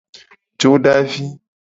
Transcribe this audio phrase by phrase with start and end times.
[0.59, 1.23] Jodavi.